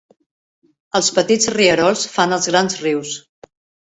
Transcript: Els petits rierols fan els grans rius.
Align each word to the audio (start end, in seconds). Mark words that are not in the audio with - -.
Els 0.99 1.09
petits 1.17 1.49
rierols 1.57 2.07
fan 2.15 2.35
els 2.39 2.49
grans 2.53 2.81
rius. 2.87 3.13